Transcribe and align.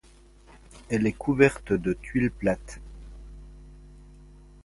Elle 0.89 1.05
est 1.05 1.11
couverte 1.13 1.73
de 1.73 1.93
tuile 1.93 2.31
plate. 2.31 2.79